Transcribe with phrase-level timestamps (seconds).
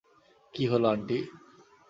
[0.53, 1.17] কী হলো আন্টি?